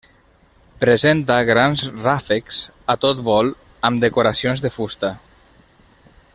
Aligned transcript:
Presenta 0.83 1.35
grans 1.49 1.83
ràfecs 1.99 2.57
a 2.95 2.97
tot 3.05 3.21
vol 3.29 3.53
amb 3.91 4.03
decoracions 4.07 4.65
de 4.67 4.73
fusta. 4.79 5.17